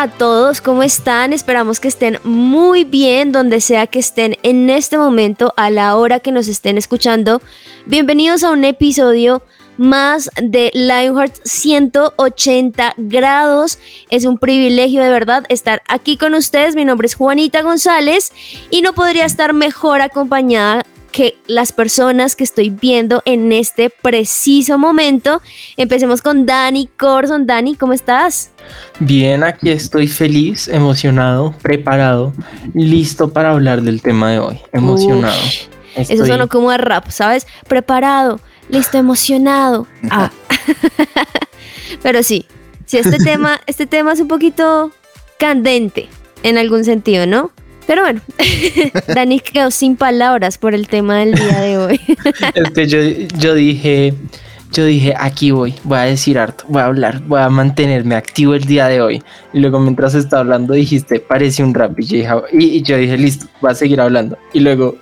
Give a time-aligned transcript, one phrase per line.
[0.00, 1.34] a todos, ¿cómo están?
[1.34, 6.20] Esperamos que estén muy bien donde sea que estén en este momento, a la hora
[6.20, 7.42] que nos estén escuchando.
[7.84, 9.42] Bienvenidos a un episodio
[9.76, 13.78] más de Lionheart 180 grados.
[14.08, 16.74] Es un privilegio de verdad estar aquí con ustedes.
[16.74, 18.32] Mi nombre es Juanita González
[18.70, 24.78] y no podría estar mejor acompañada que las personas que estoy viendo en este preciso
[24.78, 25.42] momento.
[25.76, 27.46] Empecemos con Dani Corson.
[27.46, 28.50] Dani, ¿cómo estás?
[28.98, 32.32] Bien, aquí estoy feliz, emocionado, preparado,
[32.74, 34.60] listo para hablar del tema de hoy.
[34.72, 35.40] Emocionado.
[35.96, 37.46] Eso sonó como a rap, ¿sabes?
[37.66, 39.86] Preparado, listo, emocionado.
[40.10, 40.30] Ah.
[42.02, 42.46] Pero sí,
[42.86, 44.92] sí, este tema, este tema es un poquito
[45.38, 46.08] candente
[46.42, 47.50] en algún sentido, ¿no?
[47.86, 48.20] Pero bueno,
[49.14, 52.00] Dani quedó sin palabras por el tema del día de hoy.
[52.54, 52.98] es que yo,
[53.38, 54.14] yo dije,
[54.72, 58.54] yo dije, aquí voy, voy a decir harto, voy a hablar, voy a mantenerme activo
[58.54, 59.22] el día de hoy.
[59.52, 61.98] Y luego mientras estaba hablando dijiste, parece un rap.
[61.98, 64.38] Y yo dije, y yo dije listo, voy a seguir hablando.
[64.52, 64.96] Y luego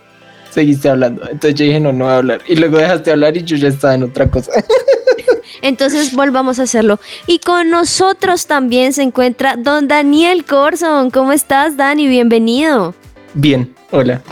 [0.50, 1.22] seguiste hablando.
[1.22, 2.40] Entonces yo dije, no, no voy a hablar.
[2.48, 4.52] Y luego dejaste hablar y yo ya estaba en otra cosa.
[5.62, 7.00] Entonces volvamos a hacerlo.
[7.26, 11.10] Y con nosotros también se encuentra don Daniel Corson.
[11.10, 12.08] ¿Cómo estás, Dani?
[12.08, 12.94] Bienvenido.
[13.34, 14.22] Bien, hola.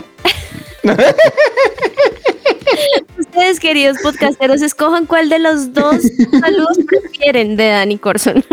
[3.17, 6.01] Ustedes, queridos podcasteros, escojan cuál de los dos
[6.39, 8.43] saludos prefieren de Dani Corson.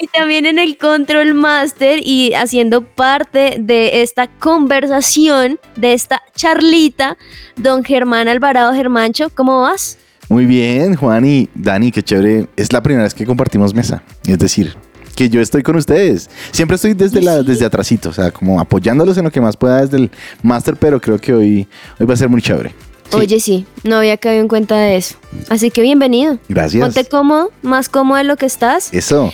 [0.00, 7.16] y también en el Control Master y haciendo parte de esta conversación, de esta charlita,
[7.56, 9.98] don Germán Alvarado Germancho, ¿cómo vas?
[10.28, 12.48] Muy bien, Juan y Dani, qué chévere.
[12.56, 14.02] Es la primera vez que compartimos mesa.
[14.26, 14.76] Es decir,
[15.16, 16.28] que yo estoy con ustedes.
[16.52, 19.80] Siempre estoy desde la, desde atrasito, o sea, como apoyándolos en lo que más pueda
[19.80, 20.10] desde el
[20.42, 21.66] máster, pero creo que hoy,
[21.98, 22.74] hoy va a ser muy chévere.
[23.12, 25.16] Oye, sí, no había caído en cuenta de eso.
[25.48, 26.38] Así que bienvenido.
[26.48, 26.84] Gracias.
[26.84, 28.92] Ponte cómodo, más cómodo de lo que estás.
[28.92, 29.32] Eso.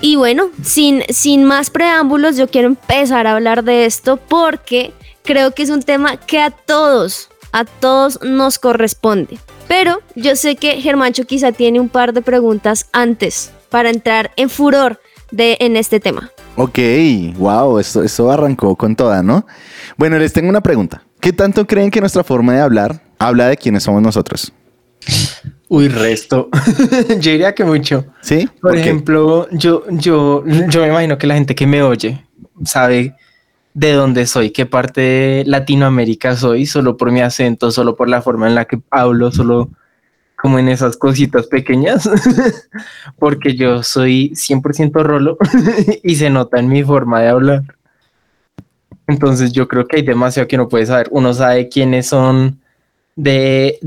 [0.00, 4.92] Y bueno, sin, sin más preámbulos, yo quiero empezar a hablar de esto porque
[5.24, 9.38] creo que es un tema que a todos, a todos nos corresponde.
[9.66, 14.48] Pero yo sé que Germancho quizá tiene un par de preguntas antes para entrar en
[14.48, 15.00] furor
[15.30, 16.30] de, en este tema.
[16.56, 16.78] Ok,
[17.36, 19.46] wow, esto, esto arrancó con toda, ¿no?
[19.96, 21.02] Bueno, les tengo una pregunta.
[21.20, 24.52] ¿Qué tanto creen que nuestra forma de hablar habla de quiénes somos nosotros?
[25.68, 26.48] Uy, resto.
[27.08, 28.06] yo diría que mucho.
[28.22, 28.48] ¿Sí?
[28.60, 32.24] Por, ejemplo, yo, yo, yo me imagino que la gente que me oye
[32.64, 33.14] sabe
[33.74, 38.22] de dónde soy, qué parte de Latinoamérica soy, solo por mi acento, solo por la
[38.22, 39.70] forma en la que hablo, solo
[40.36, 42.08] como en esas cositas pequeñas,
[43.18, 45.36] porque yo soy 100% rolo
[46.02, 47.62] y se nota en mi forma de hablar.
[49.08, 51.08] Entonces yo creo que hay demasiado que uno puede saber.
[51.10, 52.60] Uno sabe quiénes son
[53.16, 53.78] de,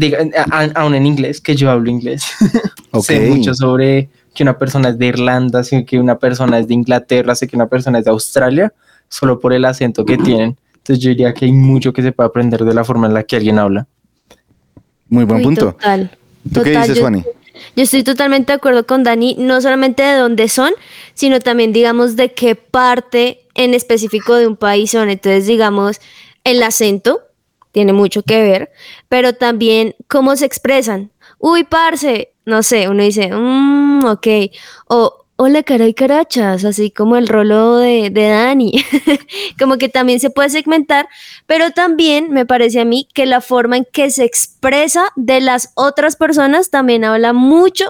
[0.76, 2.26] aún en inglés, que yo hablo inglés.
[3.02, 6.74] sé mucho sobre que una persona es de Irlanda, sé que una persona es de
[6.74, 8.74] Inglaterra, sé que una persona es de Australia,
[9.12, 10.58] solo por el acento que tienen.
[10.74, 13.24] Entonces yo diría que hay mucho que se puede aprender de la forma en la
[13.24, 13.86] que alguien habla.
[15.10, 15.74] Muy buen punto.
[15.74, 16.18] Total.
[16.52, 17.24] ¿Tú qué dices, Juani?
[17.76, 20.72] Yo estoy totalmente de acuerdo con Dani, no solamente de dónde son,
[21.14, 25.10] sino también, digamos, de qué parte en específico de un país son.
[25.10, 26.00] Entonces, digamos,
[26.44, 27.22] el acento
[27.72, 28.72] tiene mucho que ver,
[29.10, 31.12] pero también cómo se expresan.
[31.38, 34.28] Uy, parce, no sé, uno dice, mmm, ok,
[34.88, 38.74] o hola cara y carachas, así como el rolo de, de Dani,
[39.60, 41.10] como que también se puede segmentar,
[41.48, 45.72] pero también me parece a mí que la forma en que se expresa de las
[45.74, 47.86] otras personas también habla mucho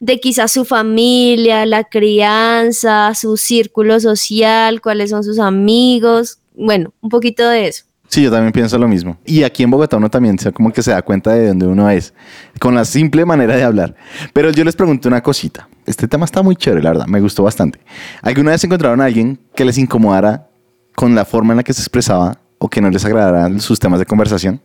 [0.00, 7.08] de quizás su familia, la crianza, su círculo social, cuáles son sus amigos, bueno, un
[7.08, 7.84] poquito de eso.
[8.08, 9.16] Sí, yo también pienso lo mismo.
[9.24, 11.88] Y aquí en Bogotá uno también se, como que se da cuenta de dónde uno
[11.88, 12.14] es,
[12.58, 13.94] con la simple manera de hablar.
[14.32, 15.68] Pero yo les pregunto una cosita.
[15.86, 17.78] Este tema está muy chévere, la verdad, me gustó bastante.
[18.22, 20.48] ¿Alguna vez encontraron a alguien que les incomodara
[20.94, 23.98] con la forma en la que se expresaba o que no les agradaran sus temas
[23.98, 24.60] de conversación?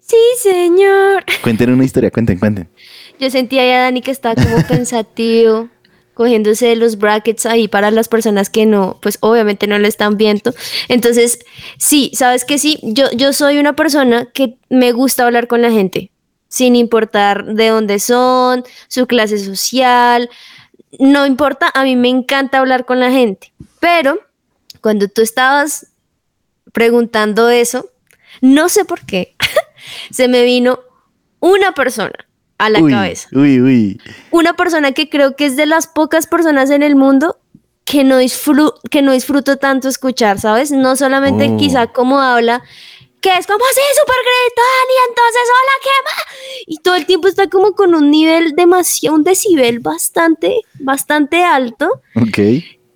[0.00, 1.24] Sí, señor.
[1.42, 2.68] Cuenten una historia, cuenten, cuenten.
[3.18, 5.68] Yo sentía ya a Dani que estaba como pensativo
[6.14, 10.52] cogiéndose los brackets ahí para las personas que no, pues obviamente no lo están viendo.
[10.88, 11.38] Entonces,
[11.78, 15.70] sí, sabes que sí, yo, yo soy una persona que me gusta hablar con la
[15.70, 16.10] gente.
[16.50, 20.30] sin importar de dónde son, su clase social,
[20.98, 24.18] no importa, a mí me encanta hablar con la gente, pero
[24.80, 25.88] cuando tú estabas
[26.72, 27.90] preguntando eso,
[28.40, 29.34] no sé por qué,
[30.10, 30.80] se me vino
[31.40, 32.12] una persona
[32.58, 33.28] a la cabeza.
[33.32, 34.00] Uy, uy.
[34.30, 37.38] Una persona que creo que es de las pocas personas en el mundo
[37.84, 38.18] que no,
[38.90, 40.70] que no disfruto tanto escuchar, ¿sabes?
[40.72, 41.56] No solamente Oh.
[41.56, 42.62] quizá como habla,
[43.20, 46.24] que es como así, súper gritón, y entonces, hola, ¿qué más?
[46.66, 52.02] Y todo el tiempo está como con un nivel demasiado, un decibel bastante, bastante alto.
[52.14, 52.38] Ok.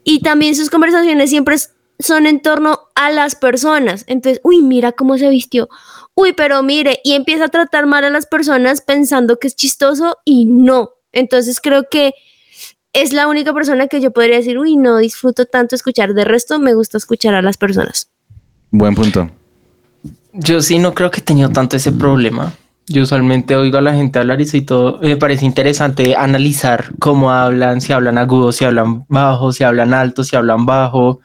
[0.05, 1.57] Y también sus conversaciones siempre
[1.99, 4.05] son en torno a las personas.
[4.07, 5.69] Entonces, uy, mira cómo se vistió.
[6.15, 10.19] Uy, pero mire, y empieza a tratar mal a las personas pensando que es chistoso
[10.25, 10.91] y no.
[11.13, 12.15] Entonces creo que
[12.93, 16.15] es la única persona que yo podría decir, uy, no disfruto tanto escuchar.
[16.15, 18.11] De resto, me gusta escuchar a las personas.
[18.71, 19.31] Buen punto.
[20.33, 22.53] Yo sí no creo que he tenido tanto ese problema.
[22.87, 24.99] Yo usualmente oigo a la gente hablar y soy todo.
[25.01, 30.25] Me parece interesante analizar cómo hablan, si hablan agudo, si hablan bajo, si hablan alto,
[30.25, 31.21] si hablan bajo.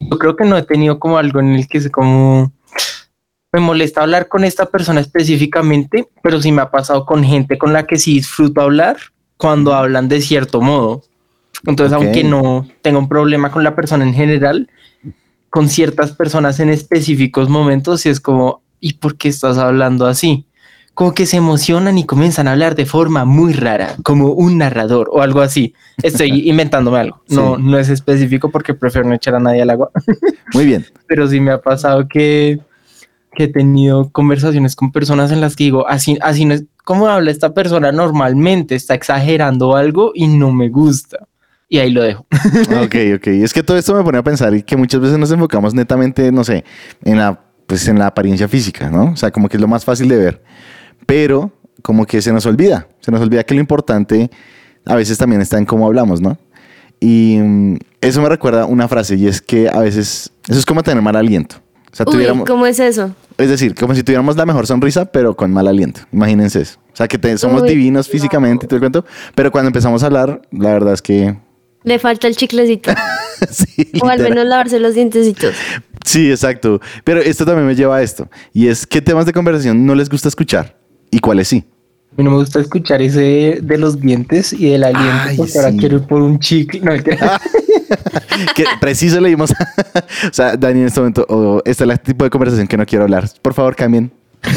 [0.00, 2.52] Yo creo que no he tenido como algo en el que se como
[3.52, 7.72] me molesta hablar con esta persona específicamente, pero sí me ha pasado con gente con
[7.72, 8.96] la que sí disfruto hablar
[9.36, 11.02] cuando hablan de cierto modo.
[11.66, 12.02] Entonces, Ok.
[12.04, 14.70] aunque no tenga un problema con la persona en general,
[15.50, 20.46] con ciertas personas en específicos momentos, sí es como, ¿y por qué estás hablando así?
[20.94, 25.08] Como que se emocionan y comienzan a hablar de forma muy rara, como un narrador
[25.12, 25.74] o algo así.
[26.02, 27.22] Estoy inventándome algo.
[27.28, 27.62] No, Sí.
[27.62, 29.90] no es específico porque prefiero no echar a nadie al agua
[30.54, 30.84] Muy bien.
[31.06, 32.60] pero sí me ha pasado que,
[33.34, 37.06] que he tenido conversaciones con personas en las que digo, así, así no es como
[37.06, 41.18] habla esta persona normalmente, está exagerando algo y no me gusta.
[41.70, 42.26] Y ahí lo dejo.
[42.84, 43.26] Ok, ok.
[43.28, 46.30] Es que todo esto me pone a pensar y que muchas veces nos enfocamos netamente,
[46.32, 46.64] no sé,
[47.04, 49.12] en la, pues en la apariencia física, ¿no?
[49.12, 50.42] O sea, como que es lo más fácil de ver.
[51.06, 51.52] Pero
[51.82, 54.30] como que se nos olvida, se nos olvida que lo importante
[54.84, 56.36] a veces también está en cómo hablamos, ¿no?
[56.98, 60.82] Y mm, eso me recuerda una frase y es que a veces eso es como
[60.82, 61.56] tener mal aliento.
[61.92, 63.14] O sea, Uy, tuviéramos, ¿cómo es eso?
[63.38, 66.00] es decir, como si tuviéramos la mejor sonrisa, pero con mal aliento.
[66.12, 66.78] Imagínense eso.
[66.92, 70.02] O sea, que te- somos Uy, divinos físicamente y todo el cuento, pero cuando empezamos
[70.02, 71.36] a hablar, la verdad es que...
[71.82, 72.92] Le falta el chiclecito.
[73.50, 75.54] sí, o al menos lavarse los dientecitos.
[76.04, 76.80] Sí, exacto.
[77.04, 78.28] Pero esto también me lleva a esto.
[78.52, 80.76] Y es, ¿qué temas de conversación no les gusta escuchar?
[81.10, 81.64] ¿Y cuáles sí?
[82.12, 85.58] A mí no me gusta escuchar ese de los dientes y del aliento, Ay, porque
[85.58, 85.78] ahora sí.
[85.78, 86.80] quiero ir por un chicle.
[86.80, 86.92] No.
[88.54, 89.50] Que preciso leímos.
[89.50, 92.86] o sea, Dani, en este momento, oh, este es el tipo de conversación que no
[92.86, 93.28] quiero hablar.
[93.42, 94.10] Por favor, cambien.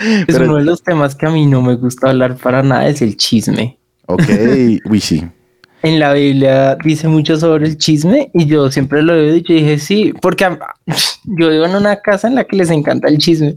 [0.00, 2.88] es Pero- uno de los temas que a mí no me gusta hablar para nada,
[2.88, 3.78] es el chisme.
[4.06, 4.22] Ok.
[5.00, 5.24] Sí.
[5.82, 9.56] En la Biblia dice mucho sobre el chisme y yo siempre lo he dicho y
[9.56, 10.44] dije sí, porque
[11.24, 13.56] yo vivo en una casa en la que les encanta el chisme.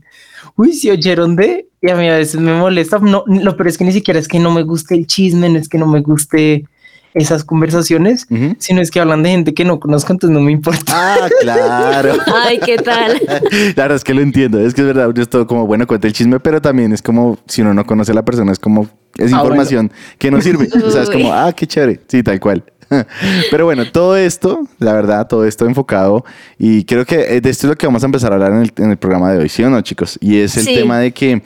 [0.57, 3.77] Uy, si oyeron de, y a mí a veces me molesta, no, lo peor es
[3.77, 6.01] que ni siquiera es que no me guste el chisme, no es que no me
[6.01, 6.65] guste
[7.13, 8.27] esas conversaciones,
[8.59, 10.83] sino es que hablan de gente que no conozco, entonces no me importa.
[10.95, 12.13] Ah, claro.
[12.45, 13.13] Ay, ¿qué tal?
[13.75, 14.59] La verdad es que lo entiendo.
[14.59, 17.01] Es que es verdad, uno es todo como, bueno, cuenta el chisme, pero también es
[17.01, 18.87] como, si uno no conoce a la persona, es como,
[19.17, 20.67] es Ah, información que no sirve.
[20.85, 22.01] O sea, es como, ah, qué chévere.
[22.07, 22.63] Sí, tal cual.
[23.51, 26.23] Pero bueno, todo esto, la verdad, todo esto enfocado,
[26.57, 28.61] y creo que eh, de esto es lo que vamos a empezar a hablar en
[28.61, 30.17] el, en el programa de hoy, ¿sí o no, chicos?
[30.21, 30.73] Y es el Sí.
[30.73, 31.41] tema de que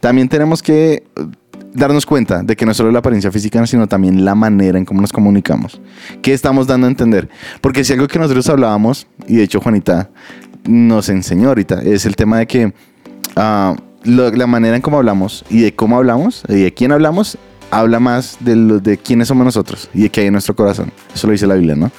[0.00, 1.02] también tenemos que
[1.76, 5.00] darnos cuenta de que no solo la apariencia física, sino también la manera en cómo
[5.00, 5.80] nos comunicamos.
[6.22, 7.28] ¿Qué estamos dando a entender?
[7.60, 10.10] Porque si algo que nosotros hablábamos, y de hecho Juanita
[10.64, 12.72] nos enseñó ahorita, es el tema de que
[13.36, 17.38] ah, lo- la manera en cómo hablamos y de cómo hablamos y de quién hablamos,
[17.70, 20.90] habla más de, lo, de quiénes somos nosotros y de qué hay en nuestro corazón.
[21.14, 21.90] Eso lo dice la Biblia, ¿no?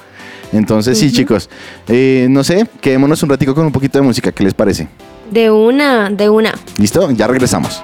[0.52, 1.50] Entonces, sí, chicos,
[1.88, 4.88] eh, no sé, quedémonos un ratico con un poquito de música, ¿qué les parece?
[5.30, 6.54] De una, de una.
[6.78, 7.10] ¿Listo?
[7.10, 7.82] Ya regresamos.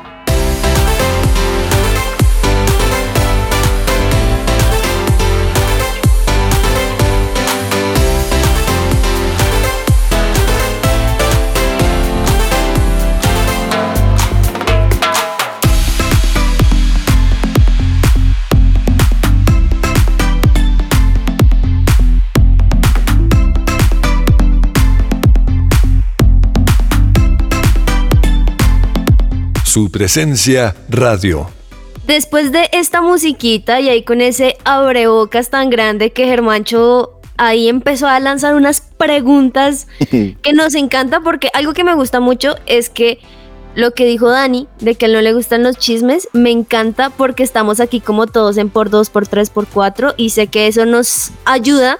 [29.75, 31.51] Su presencia radio.
[32.07, 38.07] Después de esta musiquita y ahí con ese abrebocas tan grande que Germancho ahí empezó
[38.07, 43.19] a lanzar unas preguntas que nos encanta porque algo que me gusta mucho es que
[43.75, 47.11] lo que dijo Dani, de que a él no le gustan los chismes, me encanta
[47.11, 50.69] porque estamos aquí como todos en por dos, por tres, por cuatro y sé que
[50.69, 51.99] eso nos ayuda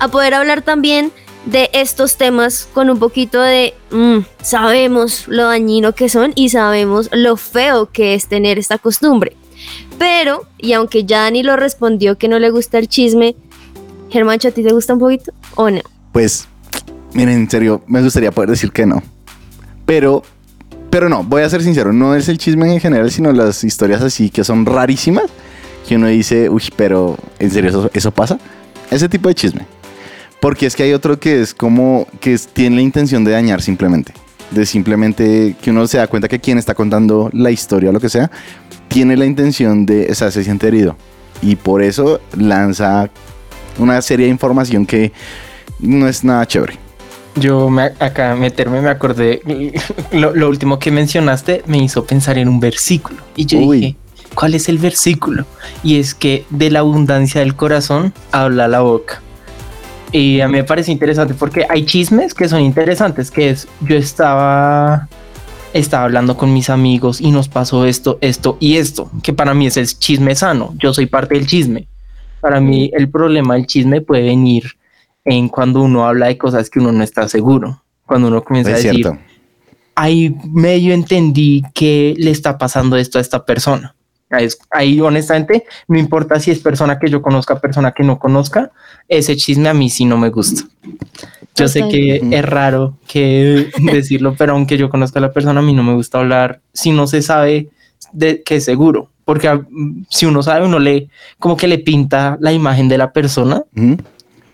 [0.00, 1.12] a poder hablar también
[1.46, 7.08] de estos temas con un poquito de mm, sabemos lo dañino que son y sabemos
[7.12, 9.36] lo feo que es tener esta costumbre.
[9.98, 13.36] Pero, y aunque ya Dani lo respondió que no le gusta el chisme,
[14.10, 15.80] Germán, ¿a ti te gusta un poquito o no?
[16.12, 16.48] Pues,
[17.12, 19.02] miren, en serio, me gustaría poder decir que no.
[19.86, 20.22] Pero,
[20.90, 24.02] pero no, voy a ser sincero, no es el chisme en general, sino las historias
[24.02, 25.26] así que son rarísimas,
[25.88, 28.38] que uno dice, uy, pero ¿en serio eso, eso pasa?
[28.90, 29.66] Ese tipo de chisme.
[30.42, 34.12] Porque es que hay otro que es como que tiene la intención de dañar simplemente.
[34.50, 38.00] De simplemente que uno se da cuenta que quien está contando la historia o lo
[38.00, 38.28] que sea,
[38.88, 40.96] tiene la intención de, o sea, se siente herido.
[41.42, 43.08] Y por eso lanza
[43.78, 45.12] una serie de información que
[45.78, 46.76] no es nada chévere.
[47.36, 49.42] Yo me, acá meterme me acordé,
[50.10, 53.22] lo, lo último que mencionaste me hizo pensar en un versículo.
[53.36, 53.78] Y yo Uy.
[53.78, 53.96] dije,
[54.34, 55.46] ¿cuál es el versículo?
[55.84, 59.22] Y es que de la abundancia del corazón habla la boca.
[60.12, 63.96] Y a mí me parece interesante porque hay chismes que son interesantes, que es, yo
[63.96, 65.08] estaba,
[65.72, 69.66] estaba hablando con mis amigos y nos pasó esto, esto y esto, que para mí
[69.66, 71.88] es el chisme sano, yo soy parte del chisme.
[72.40, 74.64] Para mí el problema del chisme puede venir
[75.24, 77.82] en cuando uno habla de cosas que uno no está seguro.
[78.04, 79.18] Cuando uno comienza Es a decir, cierto.
[79.94, 83.94] ahí medio entendí que le está pasando esto a esta persona.
[84.32, 88.18] Ahí, es- ahí, honestamente no importa si es persona que yo conozca, persona que no
[88.18, 88.70] conozca,
[89.08, 90.62] ese chisme a mí sí no me gusta.
[91.54, 95.62] Yo sé que es raro que decirlo, pero aunque yo conozca a la persona, a
[95.62, 97.68] mí no me gusta hablar si no se sabe
[98.12, 99.10] de que es seguro.
[99.24, 99.60] Porque ah,
[100.08, 101.08] si uno sabe, uno le
[101.38, 103.62] como que le pinta la imagen de la persona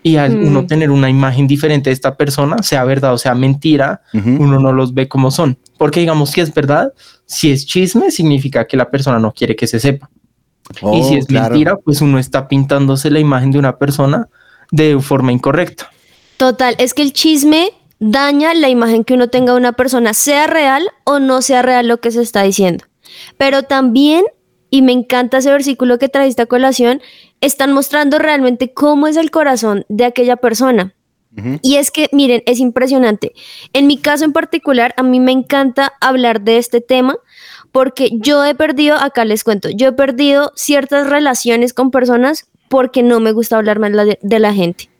[0.02, 0.46] y al Mm.
[0.48, 4.36] uno tener una imagen diferente de esta persona, sea verdad o sea mentira, ujú.
[4.42, 5.56] uno no los ve como son.
[5.78, 6.92] Porque digamos que es verdad,
[7.24, 10.10] si es chisme, significa que la persona no quiere que se sepa.
[10.70, 11.50] y Oh, si es claro.
[11.50, 14.28] mentira, pues uno está pintándose la imagen de una persona
[14.70, 15.90] de forma incorrecta.
[16.36, 17.70] Total, es que el chisme
[18.00, 21.88] daña la imagen que uno tenga de una persona, sea real o no sea real
[21.88, 22.84] lo que se está diciendo.
[23.36, 24.24] Pero también,
[24.70, 27.00] y me encanta ese versículo que trajiste a colación,
[27.40, 30.94] están mostrando realmente cómo es el corazón de aquella persona.
[31.62, 33.32] Y es que, miren, es impresionante.
[33.72, 37.16] En mi caso en particular, a mí me encanta hablar de este tema
[37.72, 43.02] porque yo he perdido, acá les cuento, yo he perdido ciertas relaciones con personas porque
[43.02, 44.90] no me gusta hablar mal de, la gente.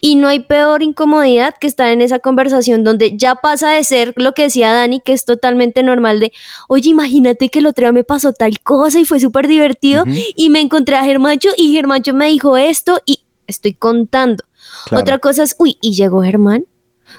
[0.00, 4.12] Y no hay peor incomodidad que estar en esa conversación donde ya pasa de ser
[4.16, 6.32] lo que decía Dani, que es totalmente normal de,
[6.68, 10.04] oye, imagínate que el otro día me pasó tal cosa y fue súper divertido
[10.36, 14.44] y me encontré a Germancho y Germancho me dijo esto y estoy contando.
[14.86, 15.02] Claro.
[15.02, 16.66] Otra cosa es, uy, y llegó Germán.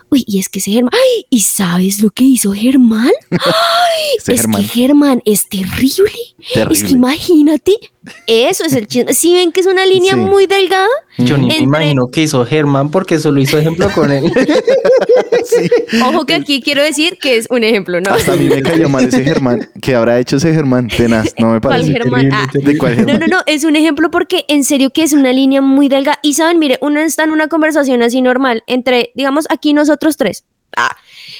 [0.10, 1.26] Uy, y es que ese Germán, ¡ay!
[1.30, 3.12] ¿Y sabes lo que hizo Germán?
[4.18, 4.62] Ese es Germán.
[4.62, 6.12] que Germán es terrible.
[6.72, 7.74] Es que imagínate,
[8.28, 9.14] eso es el chisme.
[9.14, 10.20] Si ven que es una línea Sí.
[10.20, 10.88] muy delgada,
[11.18, 14.32] Yo ni Entre- me imagino que hizo Germán porque solo hizo ejemplo con él.
[15.46, 15.70] Sí.
[16.06, 18.12] ojo que aquí quiero decir que es un ejemplo, ¿no?
[18.14, 19.70] Hasta a mí me cayó mal ese Germán.
[19.82, 20.88] ¿Qué habrá hecho ese Germán?
[20.90, 21.92] Tenaz, no me ¿Cuál parece.
[21.94, 22.30] Germán?
[22.32, 23.20] Ah, ¿De cuál No, Germán?
[23.30, 26.20] no, no, es un ejemplo porque en serio que es una línea muy delgada.
[26.22, 30.46] Y saben, mire, uno está en una conversación así normal entre, digamos, aquí nosotros tres.
[30.76, 30.96] Ah,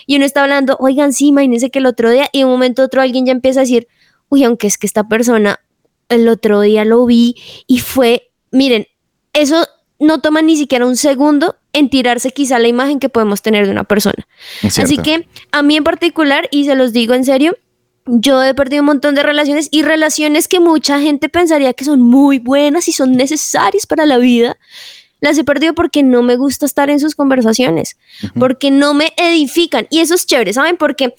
[0.06, 2.82] y uno está hablando, oigan, sí, imagínense que el otro día, y de un momento
[2.82, 3.88] a otro alguien ya empieza a decir,
[4.30, 5.60] uy, aunque es que esta persona
[6.10, 7.36] el otro día lo vi
[7.68, 8.88] y fue, miren,
[9.34, 9.66] eso
[10.00, 13.72] no toma ni siquiera un segundo en tirarse quizá la imagen que podemos tener de
[13.72, 14.28] una persona.
[14.64, 17.58] Así que a mí en particular, y se los digo en serio,
[18.06, 22.02] yo he perdido un montón de relaciones y relaciones que mucha gente pensaría que son
[22.02, 24.58] muy buenas y son necesarias para la vida.
[25.22, 27.98] Las he perdido porque no me gusta estar en sus conversaciones,
[28.38, 29.88] porque no me edifican.
[29.90, 30.78] Y eso es chévere, ¿saben?
[30.78, 31.16] Porque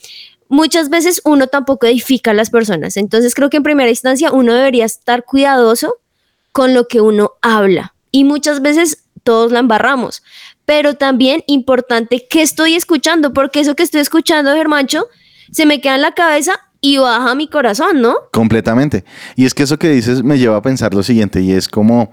[0.48, 2.96] muchas veces uno tampoco edifica a las personas.
[2.96, 5.96] Entonces creo que en primera instancia uno debería estar cuidadoso
[6.52, 7.94] con lo que uno habla.
[8.10, 10.22] Y muchas veces todos la embarramos.
[10.64, 15.06] Pero también importante que estoy escuchando, porque eso que estoy escuchando, Germancho,
[15.52, 18.16] se me queda en la cabeza y baja mi corazón, ¿no?
[18.32, 19.04] Completamente.
[19.36, 22.12] Y es que eso que dices me lleva a pensar lo siguiente y es como,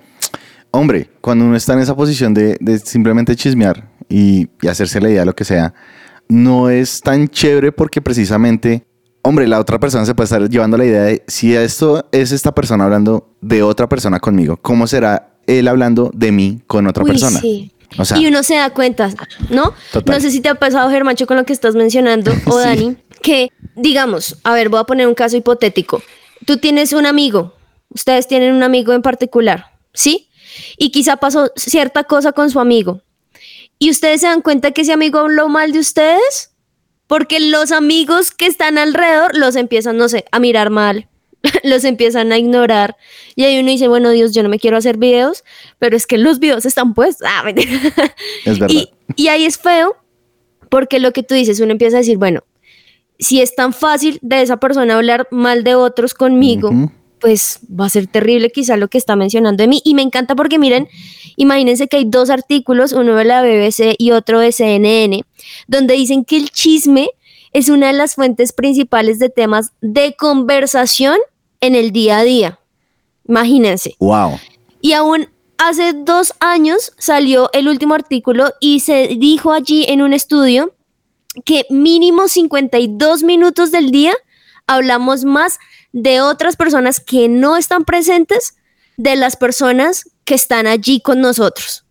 [0.79, 5.09] hombre, cuando uno está en esa posición de, de simplemente chismear y, y hacerse la
[5.09, 5.73] idea de lo que sea,
[6.29, 8.85] no es tan chévere porque precisamente,
[9.21, 12.53] hombre, la otra persona se puede estar llevando la idea de si esto es esta
[12.53, 17.11] persona hablando de otra persona conmigo, ¿cómo será él hablando de mí con otra Uy,
[17.11, 17.39] persona?
[17.39, 17.71] sí.
[17.97, 19.09] O sea, y uno se da cuenta,
[19.49, 19.73] ¿no?
[19.93, 20.15] Total.
[20.17, 22.65] No sé si te ha pasado, Germancho, con lo que estás mencionando, o Sí.
[22.65, 26.01] Dani, que digamos, a ver, voy a poner un caso hipotético.
[26.45, 27.53] Tú tienes un amigo,
[27.89, 30.27] ustedes tienen un amigo en particular, ¿sí?
[30.77, 33.01] Y quizá pasó cierta cosa con su amigo.
[33.79, 36.51] Y ustedes se dan cuenta que ese amigo habló mal de ustedes,
[37.05, 41.07] porque los amigos que están alrededor los empiezan, no sé, a mirar mal,
[41.63, 42.97] los empiezan a ignorar
[43.35, 45.43] y ahí uno dice, bueno, Dios, yo no me quiero hacer videos,
[45.79, 47.27] pero es que los videos están puestos.
[47.39, 47.43] Ah.
[48.45, 48.67] Es verdad.
[48.69, 49.95] y, y ahí es feo
[50.69, 52.43] porque lo que tú dices, uno empieza a decir, bueno,
[53.19, 56.91] si es tan fácil de esa persona hablar mal de otros conmigo, Ujú.
[57.19, 59.81] Pues va a ser terrible quizá lo que está mencionando de mí.
[59.83, 60.87] Y me encanta porque miren,
[61.35, 65.23] imagínense que hay dos artículos, uno de la BBC y otro de CNN,
[65.67, 67.09] donde dicen que el chisme
[67.53, 71.17] es una de las fuentes principales de temas de conversación
[71.61, 72.59] en el día a día.
[73.27, 73.95] Imagínense.
[73.99, 74.39] Wow.
[74.81, 80.13] Y aún hace dos años salió el último artículo y se dijo allí en un
[80.13, 80.73] estudio
[81.45, 84.13] que mínimo 52 minutos del día
[84.67, 85.59] hablamos más
[85.93, 88.55] de otras personas que no están presentes
[88.97, 91.85] de las personas que están allí con nosotros.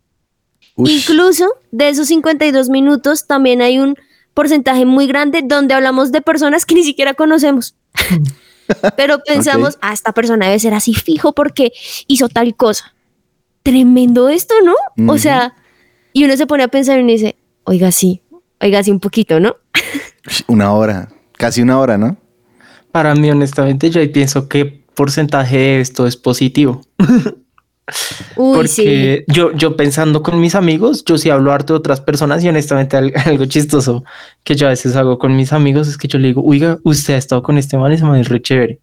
[0.76, 3.96] Incluso de esos 52 minutos también hay un
[4.34, 7.74] porcentaje muy grande donde hablamos de personas que ni siquiera conocemos.
[8.96, 9.80] Pero pensamos, Ok.
[9.82, 11.72] ah, esta persona debe ser así fijo porque
[12.08, 12.94] hizo tal cosa.
[13.62, 14.74] Tremendo esto, ¿no?
[15.12, 15.54] O sea,
[16.12, 18.22] y uno se pone a pensar y uno dice, oiga, sí,
[18.60, 19.56] oiga, sí, un poquito, ¿no?
[20.46, 21.08] Una hora.
[21.32, 22.16] Casi una hora, ¿no?
[22.96, 26.80] Para mí, honestamente, yo ahí pienso que porcentaje de esto es positivo.
[28.36, 28.82] Uy, sí.
[28.82, 32.48] Porque yo, yo pensando con mis amigos, yo sí hablo harto de otras personas y
[32.48, 34.02] honestamente al- algo chistoso
[34.44, 37.12] que yo a veces hago con mis amigos es que yo le digo, oiga, usted
[37.12, 38.78] ha estado con este man y ese man es re chévere.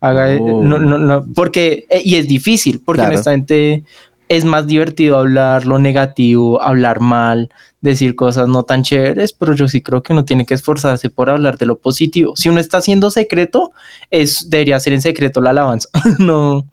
[0.00, 0.62] Haga, eh, Oh.
[0.62, 3.12] no, no, no, porque, eh, y es difícil, porque Claro.
[3.16, 3.84] honestamente
[4.28, 9.68] es más divertido hablar lo negativo, hablar mal, decir cosas no tan chéveres, pero yo
[9.68, 12.34] sí creo que uno tiene que esforzarse por hablar de lo positivo.
[12.36, 13.72] Si uno está haciendo secreto,
[14.10, 16.66] es, debería ser en secreto la alabanza, no,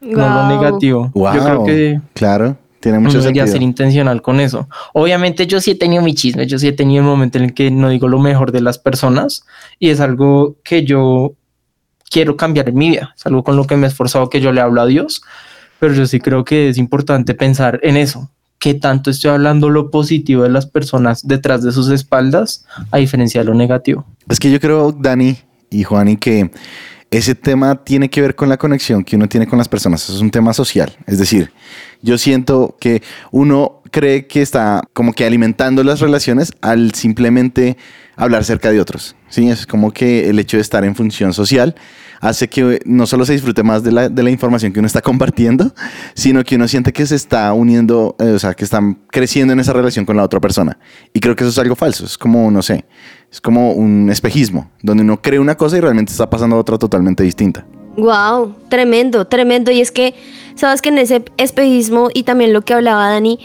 [0.00, 1.10] no lo negativo.
[1.14, 1.34] Wow.
[1.34, 2.56] Yo creo que Claro.
[2.80, 3.52] Tiene uno mucho debería sentido.
[3.52, 4.68] ser intencional con eso.
[4.92, 7.54] Obviamente yo sí he tenido mi chisme, yo sí he tenido el momento en el
[7.54, 9.44] que no digo lo mejor de las personas
[9.78, 11.34] y es algo que yo
[12.10, 14.50] quiero cambiar en mi vida, es algo con lo que me he esforzado que yo
[14.50, 15.22] le hablo a Dios,
[15.82, 19.90] pero yo sí creo que es importante pensar en eso, qué tanto estoy hablando lo
[19.90, 24.06] positivo de las personas detrás de sus espaldas a diferencia de lo negativo.
[24.28, 25.36] Es que yo creo, Dani
[25.70, 26.52] y Juani, que
[27.10, 30.08] ese tema tiene que ver con la conexión que uno tiene con las personas.
[30.08, 30.96] Es un tema social.
[31.08, 31.50] Es decir,
[32.00, 37.76] yo siento que uno cree que está como que alimentando las relaciones al simplemente
[38.14, 39.16] hablar cerca de otros.
[39.30, 41.74] Sí, es como que el hecho de estar en función social
[42.22, 45.02] hace que no solo se disfrute más de la, de la información que uno está
[45.02, 45.74] compartiendo,
[46.14, 49.58] sino que uno siente que se está uniendo, eh, o sea, que están creciendo en
[49.58, 50.78] esa relación con la otra persona.
[51.12, 52.04] Y creo que eso es algo falso.
[52.04, 52.84] Es como, no sé,
[53.30, 57.24] es como un espejismo, donde uno cree una cosa y realmente está pasando otra totalmente
[57.24, 57.66] distinta.
[57.96, 59.72] Wow, tremendo, tremendo.
[59.72, 60.14] Y es que,
[60.54, 63.40] sabes que en ese espejismo y también lo que hablaba Dani,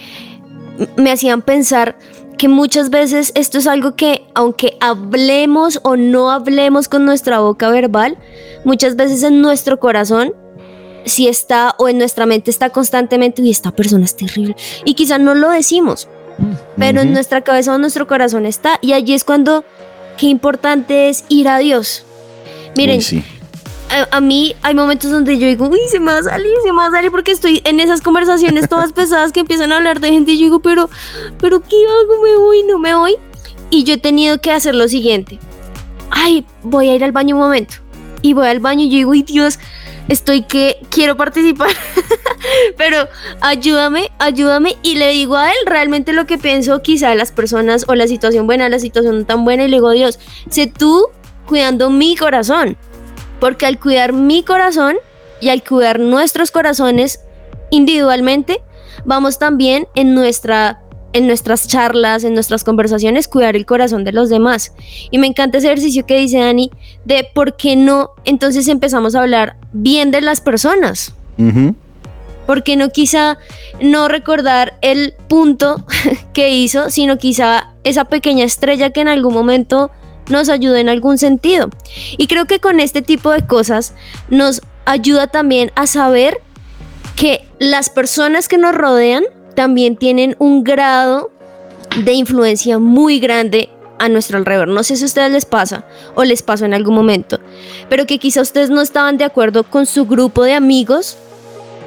[0.98, 1.98] me hacían pensar
[2.38, 7.70] que muchas veces esto es algo que, aunque hablemos o no hablemos con nuestra boca
[7.70, 8.18] verbal,
[8.64, 10.34] muchas veces en nuestro corazón,
[11.06, 14.56] si está o en nuestra mente está constantemente, y esta persona es terrible.
[14.86, 16.08] Y quizá no lo decimos,
[16.78, 18.78] pero en nuestra cabeza o en nuestro corazón está.
[18.82, 19.64] Y allí es cuando,
[20.18, 22.06] qué importante es ir a Dios.
[22.76, 23.24] Miren, Uy, sí.
[23.90, 26.72] A, a mí hay momentos donde yo digo, uy, se me va a salir, se
[26.72, 30.00] me va a salir porque estoy en esas conversaciones todas pesadas que empiezan a hablar
[30.00, 30.90] de gente y yo digo, pero,
[31.40, 32.22] pero ¿qué hago?
[32.24, 32.64] ¿Me voy?
[32.64, 33.16] ¿No me voy?
[33.70, 35.40] Y yo he tenido que hacer lo siguiente.
[36.10, 37.76] Ay, voy a ir al baño un momento.
[38.22, 39.60] Y voy al baño y yo digo, uy, Dios,
[40.08, 41.70] estoy que quiero participar.
[42.78, 43.08] pero
[43.42, 44.78] ayúdame, ayúdame.
[44.84, 48.48] Y le digo a él realmente lo que pienso, quizá las personas o la situación
[48.48, 49.66] buena, la situación tan buena.
[49.66, 50.20] Y le digo, Dios,
[50.50, 51.08] sé tú
[51.46, 52.78] cuidando mi corazón.
[53.40, 54.96] Porque al cuidar mi corazón
[55.40, 57.22] y al cuidar nuestros corazones
[57.70, 58.62] individualmente,
[59.06, 60.82] vamos también en nuestra
[61.14, 64.74] en nuestras charlas, en nuestras conversaciones, cuidar el corazón de los demás.
[65.10, 66.70] Y me encanta ese ejercicio que dice Dani
[67.06, 71.14] de por qué no, entonces empezamos a hablar bien de las personas.
[71.38, 71.76] Ujú.
[72.46, 73.38] ¿Por qué no quizá
[73.82, 75.86] no recordar el punto
[76.34, 79.92] que hizo, sino quizá esa pequeña estrella que en algún momento
[80.30, 81.70] nos ayudó en algún sentido?
[82.18, 83.94] Y creo que con este tipo de cosas
[84.30, 86.42] nos ayuda también a saber
[87.16, 89.24] que las personas que nos rodean
[89.56, 91.32] también tienen un grado
[92.04, 94.68] de influencia muy grande a nuestro alrededor.
[94.68, 95.86] No sé si a ustedes les pasa
[96.16, 97.40] o les pasó en algún momento,
[97.90, 101.18] pero que quizá ustedes no estaban de acuerdo con su grupo de amigos,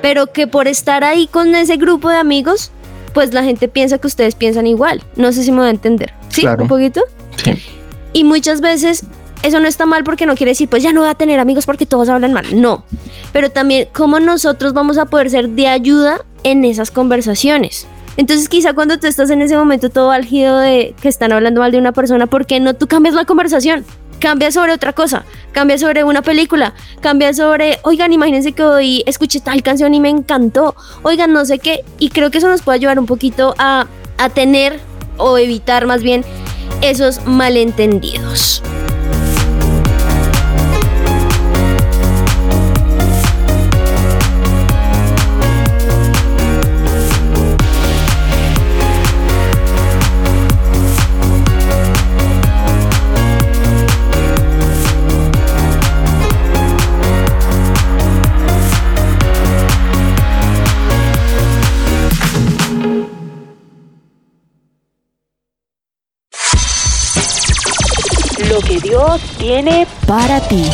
[0.02, 2.72] pero que por estar ahí con ese grupo de amigos,
[3.14, 5.02] pues la gente piensa que ustedes piensan igual.
[5.16, 6.12] No sé si me voy a entender.
[6.28, 6.42] ¿Sí?
[6.42, 6.62] Claro.
[6.62, 7.02] ¿Un poquito?
[7.36, 7.54] Sí.
[8.12, 9.04] Y muchas veces
[9.42, 11.66] eso no está mal porque no quiere decir, pues ya no voy a tener amigos
[11.66, 12.60] porque todos hablan mal.
[12.60, 12.84] No.
[13.32, 17.86] Pero también cómo nosotros vamos a poder ser de ayuda en esas conversaciones.
[18.16, 21.72] Entonces quizá cuando tú estás en ese momento todo álgido de que están hablando mal
[21.72, 23.84] de una persona, ¿por qué no tú cambias la conversación?
[24.18, 25.24] Cambia sobre otra cosa.
[25.52, 30.08] cambia sobre una película, cambia sobre, oigan, imagínense que hoy escuché tal canción y me
[30.08, 33.86] encantó, oigan, no sé qué, y creo que eso nos puede ayudar un poquito a,
[34.18, 34.78] a tener
[35.16, 36.24] o evitar más bien
[36.82, 38.62] esos malentendidos.
[70.10, 70.64] Tiene para ti.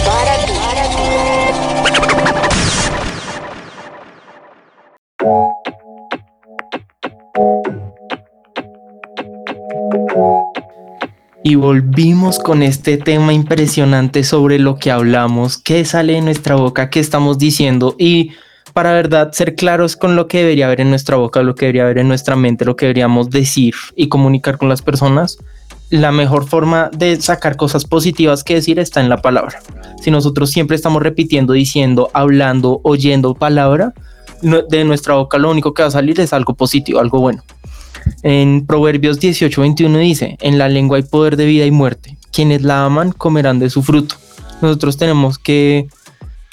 [11.42, 16.90] Y volvimos con este tema impresionante sobre lo que hablamos, qué sale de nuestra boca,
[16.90, 18.32] qué estamos diciendo y
[18.72, 21.84] para verdad ser claros con lo que debería haber en nuestra boca, lo que debería
[21.84, 25.38] haber en nuestra mente, lo que deberíamos decir y comunicar con las personas.
[25.90, 29.60] La mejor forma de sacar cosas positivas que decir está en la palabra.
[30.02, 33.94] Si nosotros siempre estamos repitiendo, diciendo, hablando, oyendo palabra,
[34.42, 37.42] de nuestra boca lo único que va a salir es algo positivo, algo bueno.
[38.22, 42.16] En Proverbios 18, 21 dice, en la lengua hay poder de vida y muerte.
[42.32, 44.16] Quienes la aman comerán de su fruto.
[44.60, 45.88] Nosotros tenemos que,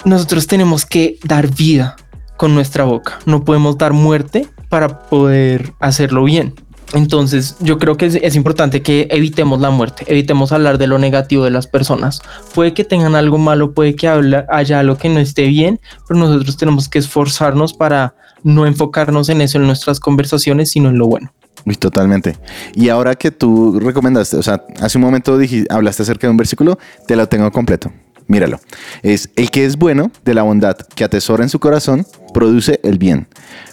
[0.05, 1.95] nosotros tenemos que dar vida
[2.37, 3.19] con nuestra boca.
[3.25, 6.55] No podemos dar muerte para poder hacerlo bien.
[6.93, 11.43] Entonces yo creo que es, importante que evitemos la muerte, evitemos hablar de lo negativo
[11.43, 12.21] de las personas.
[12.53, 16.55] Puede que tengan algo malo, puede que haya algo que no esté bien, pero nosotros
[16.55, 21.33] tenemos que esforzarnos para no enfocarnos en eso en nuestras conversaciones, sino en lo bueno.
[21.65, 22.37] Uy, totalmente.
[22.75, 26.77] Y ahora que tú recomendaste, o sea, hace un momento hablaste acerca de un versículo,
[27.07, 27.91] te lo tengo completo.
[28.27, 28.59] Míralo.
[29.01, 32.97] Es el que es bueno de la bondad que atesora en su corazón produce el
[32.97, 33.27] bien,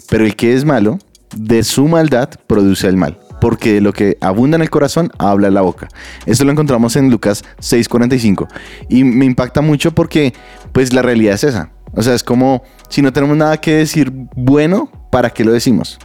[0.08, 0.98] pero el que es malo
[1.34, 3.18] de su maldad produce el mal.
[3.40, 5.88] Porque lo que abunda en el corazón habla la boca.
[6.26, 8.48] Esto lo encontramos en Lucas 6:45.
[8.88, 10.34] Y me impacta mucho porque
[10.72, 11.70] pues la realidad es esa.
[11.92, 15.98] O sea, es como si no tenemos nada que decir bueno, ¿para qué lo decimos?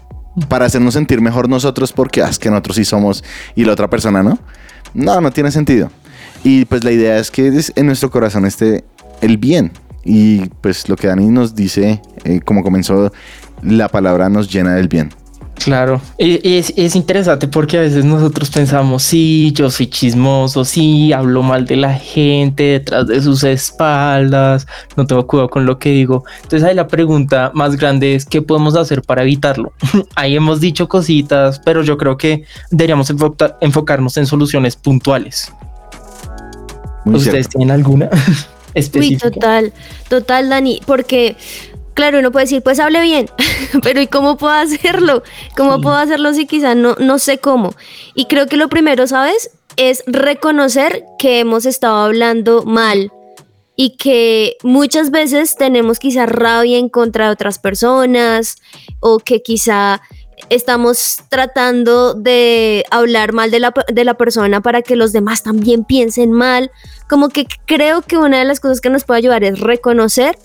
[0.48, 3.24] Para hacernos sentir mejor nosotros porque ah, es que nosotros sí somos
[3.56, 4.40] y la otra persona no.
[4.94, 5.92] No, no tiene sentido.
[6.44, 8.86] Y pues la idea es que en nuestro corazón esté
[9.22, 9.72] el bien.
[10.04, 13.12] Y pues lo que Dani nos dice, eh, como comenzó,
[13.66, 15.12] la palabra nos llena del bien.
[15.64, 21.14] Claro, y es, es, interesante porque a veces nosotros pensamos, sí, yo soy chismoso, sí,
[21.14, 25.90] hablo mal de la gente detrás de sus espaldas, no tengo cuidado con lo que
[25.90, 26.26] digo.
[26.44, 29.72] Entonces ahí la pregunta más grande es, ¿qué podemos hacer para evitarlo?
[30.16, 33.12] ahí hemos dicho cositas, pero yo creo que deberíamos
[33.62, 35.52] enfocarnos en soluciones puntuales.
[37.06, 37.60] Muy ¿Ustedes cierto.
[37.60, 38.10] tienen alguna?
[38.94, 39.72] Uy, total,
[40.10, 41.38] total, Dani, porque
[41.96, 43.30] claro, uno puede decir, pues hable bien,
[43.82, 45.24] pero ¿y cómo puedo hacerlo?
[45.58, 45.82] ¿Cómo sí.
[45.82, 47.74] puedo hacerlo si quizá no, no sé cómo?
[48.14, 49.50] Y creo que lo primero, ¿sabes?
[49.78, 53.12] Es reconocer que hemos estado hablando mal
[53.76, 58.58] y que muchas veces tenemos quizá rabia en contra de otras personas
[59.00, 60.02] o que quizá
[60.50, 65.84] estamos tratando de hablar mal de la, de la, persona para que los demás también
[65.84, 66.72] piensen mal.
[67.10, 70.38] Como que creo que una de las cosas que nos puede ayudar es reconocer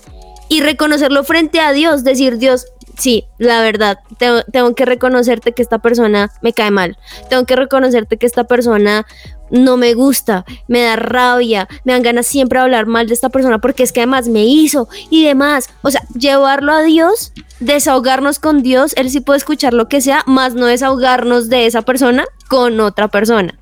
[0.51, 2.67] y reconocerlo frente a Dios, decir Dios,
[2.99, 6.99] sí, la verdad, tengo, tengo, que reconocerte que esta persona me cae mal,
[7.31, 9.07] tengo que reconocerte que esta persona
[9.51, 13.29] no me gusta, me da rabia, me dan ganas siempre de hablar mal de esta
[13.29, 15.71] persona porque es que además me hizo y demás.
[15.83, 20.23] O sea, llevarlo a Dios, desahogarnos con Dios, Él sí puede escuchar lo que sea,
[20.27, 23.57] más no desahogarnos de esa persona con otra persona.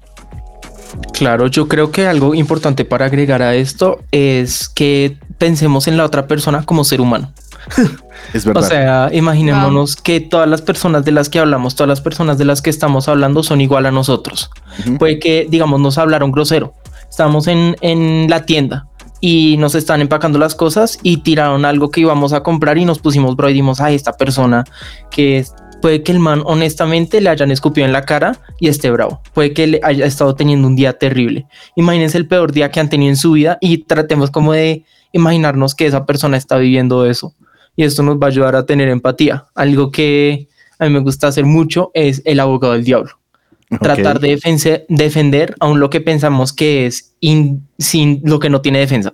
[1.12, 6.04] Claro, yo creo que algo importante para agregar a esto es que pensemos en la
[6.04, 7.32] otra persona como ser humano.
[8.34, 8.62] Es verdad.
[8.62, 10.02] O sea, imaginémonos wow.
[10.02, 13.08] que todas las personas de las que hablamos, todas las personas de las que estamos
[13.08, 14.50] hablando son igual a nosotros.
[14.80, 14.98] Uh -huh.
[14.98, 16.74] Puede que, digamos, nos hablaron grosero.
[17.08, 18.86] Estamos en, en la tienda
[19.20, 22.98] y nos están empacando las cosas y tiraron algo que íbamos a comprar y nos
[22.98, 24.64] pusimos bro y dimos a esta persona
[25.10, 28.90] que es puede que el man honestamente le hayan escupido en la cara y esté
[28.90, 29.20] bravo.
[29.32, 31.46] Puede que le haya estado teniendo un día terrible.
[31.76, 35.74] Imagínense el peor día que han tenido en su vida y tratemos como de imaginarnos
[35.74, 37.34] que esa persona está viviendo eso.
[37.76, 39.46] Y esto nos va a ayudar a tener empatía.
[39.54, 43.12] Algo que a mí me gusta hacer mucho es el abogado del diablo.
[43.70, 43.78] Okay.
[43.78, 48.62] Tratar de defense, defender aún lo que pensamos que es in, sin lo que no
[48.62, 49.12] tiene defensa.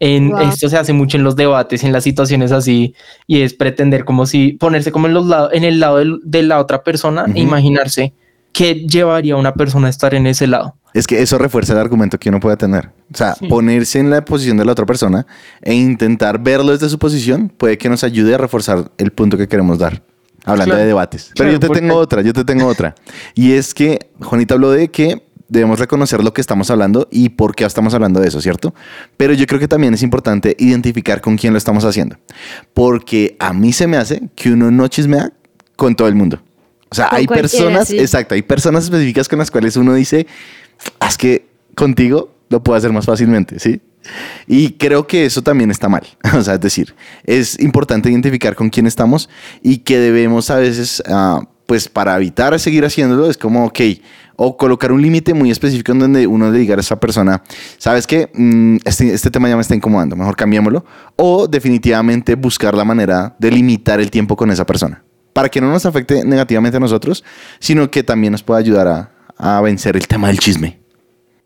[0.00, 0.40] En, wow.
[0.40, 2.94] Esto se hace mucho en los debates, en las situaciones así,
[3.26, 6.42] y es pretender como si ponerse como en, los lados, en el lado de, de
[6.42, 7.36] la otra persona uh -huh.
[7.36, 8.14] e imaginarse
[8.52, 10.74] qué llevaría a una persona a estar en ese lado.
[10.94, 12.90] Es que eso refuerza el argumento que uno puede tener.
[13.14, 15.24] O sea, ponerse en la posición de la otra persona
[15.62, 19.46] e intentar verlo desde su posición puede que nos ayude a reforzar el punto que
[19.46, 20.02] queremos dar.
[20.46, 20.80] Hablando Claro.
[20.80, 21.24] de debates.
[21.26, 22.94] Pero Claro, yo te porque- tengo otra, yo te tengo otra.
[23.34, 27.54] Y es que Juanita habló de que debemos reconocer lo que estamos hablando y por
[27.54, 28.74] qué estamos hablando de eso, ¿cierto?
[29.16, 32.16] Pero yo creo que también es importante identificar con quién lo estamos haciendo.
[32.72, 35.32] Porque a mí se me hace que uno no chismea
[35.76, 36.40] con todo el mundo.
[36.88, 37.98] O sea, hay personas, sí.
[37.98, 40.26] exacto, hay personas específicas con las cuales uno dice,
[40.98, 43.80] "Ah, es que contigo lo puedo hacer más fácilmente, ¿sí?
[44.46, 46.06] Y creo que eso también está mal.
[46.36, 49.28] O sea, es decir, es importante identificar con quién estamos
[49.62, 53.78] y que debemos a veces, ah, pues para evitar seguir haciéndolo, es como, ok,
[54.34, 57.44] o colocar un límite muy específico en donde uno le diga a esa persona,
[57.78, 58.28] sabes que
[58.84, 60.84] este, este tema ya me está incomodando, mejor cambiémoslo.
[61.14, 65.04] O definitivamente buscar la manera de limitar el tiempo con esa persona.
[65.32, 67.22] Para que no nos afecte negativamente a nosotros,
[67.60, 70.80] sino que también nos pueda ayudar a vencer el tema del chisme.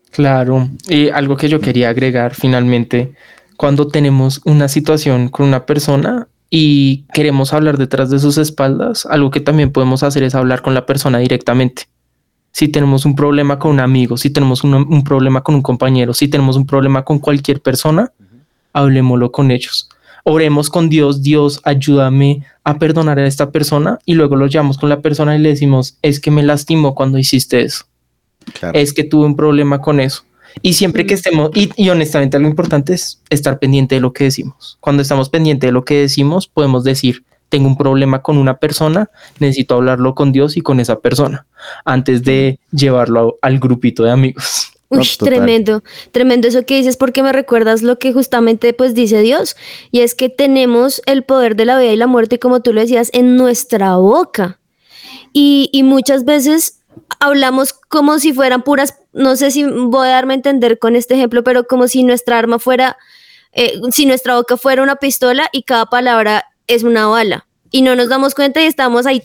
[0.09, 3.13] Claro, y algo que yo quería agregar finalmente,
[3.57, 9.31] cuando tenemos una situación con una persona y queremos hablar detrás de sus espaldas, algo
[9.31, 11.83] que también podemos hacer es hablar con la persona directamente.
[12.51, 16.13] Si tenemos un problema con un amigo, si tenemos un, un problema con un compañero,
[16.13, 18.11] si tenemos un problema con cualquier persona,
[18.71, 19.89] hablemoslo con ellos.
[20.23, 24.89] Oremos con Dios, Dios, ayúdame a perdonar a esta persona y luego lo llamamos con
[24.89, 27.85] la persona y le decimos, es que me lastimó cuando hiciste eso
[28.59, 28.77] Claro.
[28.77, 30.23] es que tuve un problema con eso.
[30.61, 34.25] Y siempre que estemos, y, y honestamente lo importante es estar pendiente de lo que
[34.25, 34.77] decimos.
[34.79, 39.09] Cuando estamos pendientes de lo que decimos, podemos decir, tengo un problema con una persona,
[39.39, 41.45] necesito hablarlo con Dios y con esa persona,
[41.85, 44.71] antes de llevarlo a- al grupito de amigos.
[44.89, 45.35] Uy, total.
[45.35, 49.55] tremendo, tremendo eso que dices porque me recuerdas lo que justamente pues dice Dios
[49.91, 52.81] y es que tenemos el poder de la vida y la muerte como tú lo
[52.81, 54.59] decías en nuestra boca
[55.33, 56.81] y, y muchas veces
[57.19, 61.15] hablamos como si fueran puras, no sé si voy a darme a entender con este
[61.15, 62.97] ejemplo, pero como si nuestra arma fuera,
[63.53, 67.95] eh, si nuestra boca fuera una pistola y cada palabra es una bala y no
[67.95, 69.21] nos damos cuenta y estamos ahí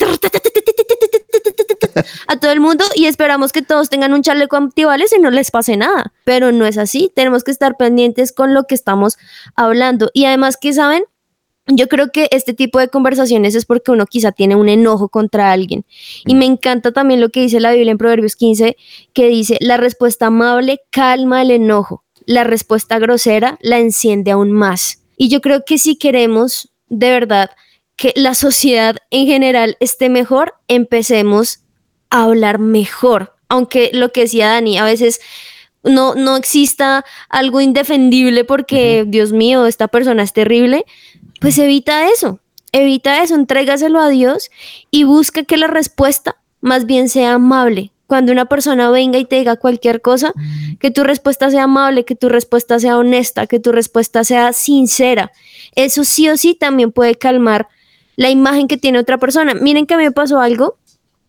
[2.27, 5.51] a todo el mundo y esperamos que todos tengan un chaleco antibales y no les
[5.51, 6.13] pase nada.
[6.25, 7.13] Pero no es así.
[7.15, 9.19] Tenemos que estar pendientes con lo que estamos
[9.55, 10.11] hablando.
[10.15, 11.05] Y además que saben,
[11.73, 15.53] yo creo que este tipo de conversaciones es porque uno quizá tiene un enojo contra
[15.53, 15.85] alguien.
[16.27, 18.77] Y me encanta también lo que dice la Biblia en Proverbios 15,
[19.13, 25.03] que dice, la respuesta amable calma el enojo, la respuesta grosera la enciende aún más.
[25.17, 27.51] Y yo creo que si queremos de verdad
[27.97, 31.61] que la sociedad en general esté mejor, empecemos
[32.09, 33.37] a hablar mejor.
[33.49, 35.21] Aunque lo que decía Dani, a veces
[35.83, 40.85] no, no exista algo indefendible porque, Dios mío, esta persona es terrible,
[41.41, 42.39] pues evita eso,
[42.71, 44.51] evita eso, entrégaselo a Dios
[44.91, 47.91] y busca que la respuesta más bien sea amable.
[48.07, 50.33] Cuando una persona venga y te diga cualquier cosa,
[50.81, 55.31] que tu respuesta sea amable, que tu respuesta sea honesta, que tu respuesta sea sincera.
[55.77, 57.69] Eso sí o sí también puede calmar
[58.17, 59.55] la imagen que tiene otra persona.
[59.55, 60.77] Miren que a mí me pasó algo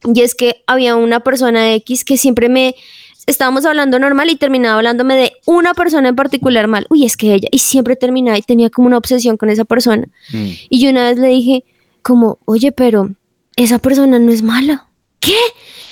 [0.03, 2.75] y es que había una persona X que siempre me
[3.25, 6.85] estábamos hablando normal y terminaba hablándome de una persona en particular mal.
[6.89, 10.07] Uy, es que ella y siempre terminaba y tenía como una obsesión con esa persona.
[10.33, 10.49] Mm.
[10.69, 11.63] Y yo una vez le dije
[12.01, 13.11] como, "Oye, pero
[13.55, 14.87] esa persona no es mala."
[15.19, 15.37] ¿Qué?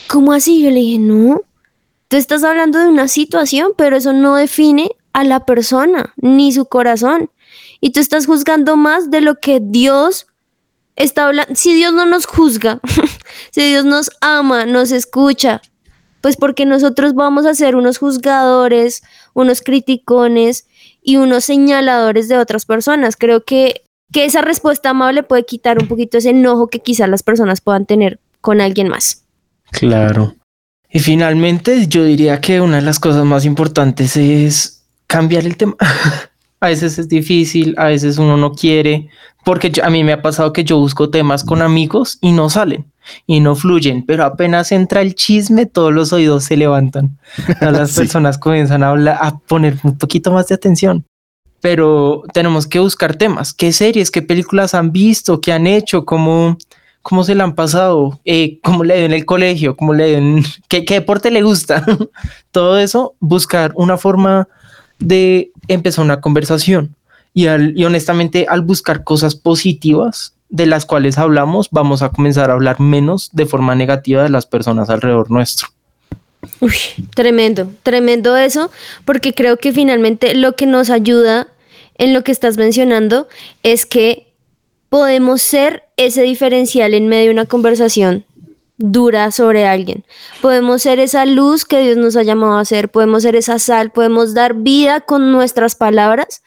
[0.07, 0.61] ¿Cómo así?
[0.61, 1.41] Yo le dije, "No.
[2.07, 6.65] Tú estás hablando de una situación, pero eso no define a la persona ni su
[6.65, 7.29] corazón.
[7.81, 10.27] Y tú estás juzgando más de lo que Dios
[10.95, 11.55] está hablando.
[11.55, 12.79] Si Dios no nos juzga,
[13.51, 15.61] si Dios nos ama, nos escucha,
[16.21, 19.03] pues porque nosotros vamos a ser unos juzgadores,
[19.33, 20.67] unos criticones
[21.01, 23.15] y unos señaladores de otras personas.
[23.15, 27.23] Creo que, que esa respuesta amable puede quitar un poquito ese enojo que quizás las
[27.23, 29.23] personas puedan tener con alguien más.
[29.71, 30.35] Claro.
[30.89, 35.75] Y finalmente yo diría que una de las cosas más importantes es cambiar el tema.
[36.59, 39.09] a veces es difícil, a veces uno no quiere,
[39.45, 42.88] porque a mí me ha pasado que yo busco temas con amigos y no salen
[43.27, 47.17] y no fluyen, pero apenas entra el chisme, todos los oídos se levantan.
[47.61, 47.99] Las Sí.
[48.01, 51.05] personas comienzan a hablar, a poner un poquito más de atención.
[51.61, 53.53] Pero tenemos que buscar temas.
[53.53, 56.57] ¿Qué series, qué películas han visto, qué han hecho, cómo,
[57.01, 60.17] cómo se la han pasado, eh, cómo le dio en el colegio, cómo le dio
[60.19, 61.83] en qué, qué deporte le gusta?
[62.51, 64.47] Todo eso, buscar una forma
[64.99, 66.95] de empezar una conversación.
[67.33, 72.49] Y, al, y honestamente, al buscar cosas positivas de las cuales hablamos, vamos a comenzar
[72.49, 75.67] a hablar menos de forma negativa de las personas alrededor nuestro.
[76.59, 76.73] Uy,
[77.13, 78.71] tremendo, tremendo eso,
[79.05, 81.47] porque creo que finalmente lo que nos ayuda
[81.97, 83.27] en lo que estás mencionando
[83.61, 84.33] es que
[84.89, 88.25] podemos ser ese diferencial en medio de una conversación
[88.79, 90.05] dura sobre alguien.
[90.41, 93.91] Podemos ser esa luz que Dios nos ha llamado a ser, podemos ser esa sal,
[93.91, 96.41] podemos dar vida con nuestras palabras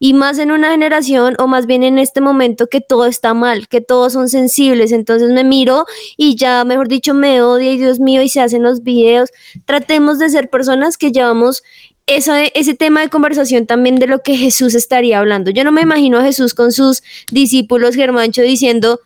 [0.00, 3.68] y más en una generación o más bien en este momento que todo está mal,
[3.68, 8.00] que todos son sensibles, entonces me miro y ya, mejor dicho, me odia y Dios
[8.00, 9.30] mío y se hacen los videos.
[9.64, 11.62] Tratemos de ser personas que llevamos
[12.08, 15.52] ese, ese tema de conversación también de lo que Jesús estaría hablando.
[15.52, 19.00] Yo no me imagino a Jesús con sus discípulos Germancho diciendo,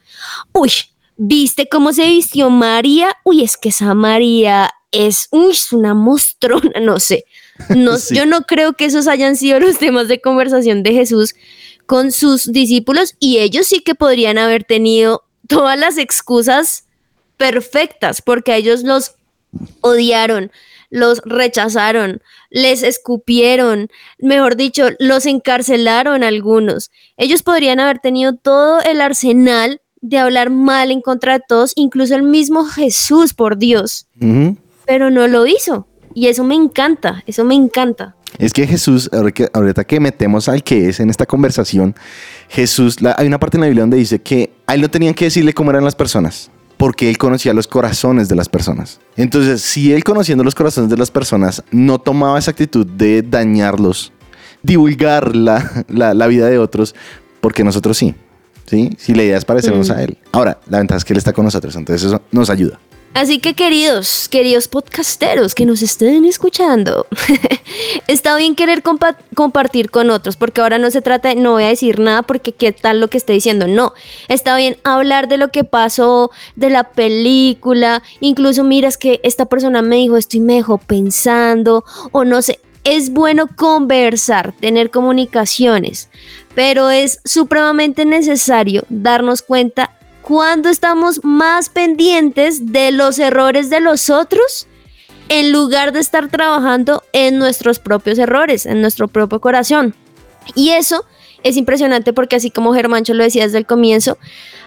[0.54, 0.70] uy,
[1.22, 3.14] ¿Viste cómo se vistió María?
[3.24, 7.26] Uy, es que esa María es, uy, es una mostrona, no sé.
[7.68, 11.34] No, Yo no creo que esos hayan sido los temas de conversación de Jesús
[11.84, 16.86] con sus discípulos y ellos sí que podrían haber tenido todas las excusas
[17.36, 19.12] perfectas porque ellos los
[19.82, 20.50] odiaron,
[20.88, 26.90] los rechazaron, les escupieron, mejor dicho, los encarcelaron algunos.
[27.18, 32.14] Ellos podrían haber tenido todo el arsenal de hablar mal en contra de todos, incluso
[32.14, 34.06] el mismo Jesús, por Dios.
[34.86, 35.86] Pero no lo hizo.
[36.14, 38.16] Y eso me encanta, eso me encanta.
[38.38, 39.10] Es que Jesús,
[39.52, 41.94] ahorita que metemos al que es en esta conversación,
[42.48, 45.26] Jesús, hay una parte en la Biblia donde dice que a él no tenían que
[45.26, 49.00] decirle cómo eran las personas, porque él conocía los corazones de las personas.
[49.16, 54.12] Entonces, si él conociendo los corazones de las personas no tomaba esa actitud de dañarlos,
[54.62, 56.94] divulgar la, la vida de otros,
[57.40, 58.14] porque nosotros sí.
[58.70, 58.90] ¿Sí?
[58.98, 60.00] Si la idea es parecernos a mm.
[60.00, 60.18] él.
[60.30, 62.78] Ahora, la ventaja es que él está con nosotros, entonces eso nos ayuda.
[63.12, 67.08] Así que queridos, queridos podcasteros que nos estén escuchando,
[68.06, 68.84] está bien querer
[69.34, 72.52] compartir con otros, porque ahora no se trata de no voy a decir nada porque
[72.52, 73.94] qué tal lo que estoy diciendo, no,
[74.28, 79.82] está bien hablar de lo que pasó, de la película, incluso miras que esta persona
[79.82, 86.08] me dijo esto y me dejó pensando, o no sé, es bueno conversar, tener comunicaciones,
[86.54, 94.10] pero es supremamente necesario darnos cuenta cuando estamos más pendientes de los errores de los
[94.10, 94.66] otros
[95.28, 99.94] en lugar de estar trabajando en nuestros propios errores, en nuestro propio corazón.
[100.54, 101.04] Y eso
[101.44, 104.18] es impresionante porque así como Germancho lo decía desde el comienzo,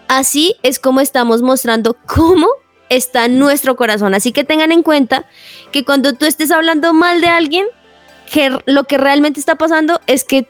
[0.07, 2.47] así es como estamos mostrando cómo
[2.89, 4.13] está nuestro corazón.
[4.13, 5.25] Así que tengan en cuenta
[5.71, 7.67] que cuando tú estés hablando mal de alguien,
[8.31, 10.47] que lo que realmente está pasando es que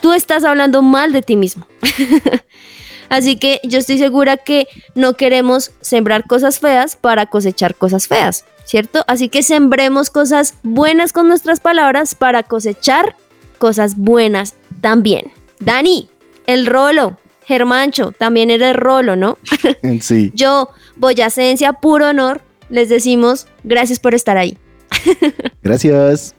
[0.00, 1.66] tú estás hablando mal de ti mismo.
[3.08, 8.46] Así que yo estoy segura que no queremos sembrar cosas feas para cosechar cosas feas,
[8.64, 9.04] ¿cierto?
[9.06, 13.16] Así que sembremos cosas buenas con nuestras palabras para cosechar
[13.58, 15.30] cosas buenas también.
[15.60, 16.08] Dani,
[16.46, 19.36] el rolo, Germancho, también era el rolo, ¿no?
[20.00, 20.32] Sí.
[20.34, 24.56] yo, boyacencia, puro honor, les decimos gracias por estar ahí.
[25.62, 26.34] Gracias.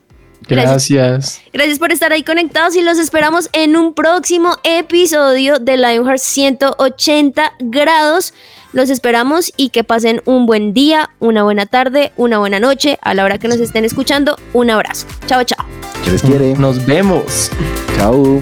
[0.48, 1.42] Gracias.
[1.52, 7.54] Gracias por estar ahí conectados y los esperamos en un próximo episodio de Lionheart 180
[7.60, 8.34] grados.
[8.74, 13.14] Los esperamos y que pasen un buen día, una buena tarde, una buena noche a
[13.14, 14.38] la hora que nos estén escuchando.
[14.54, 15.06] Un abrazo.
[15.28, 15.66] Chao, chao.
[16.04, 16.56] Se les quiere.
[16.56, 17.52] Nos vemos.
[17.98, 18.42] Chao.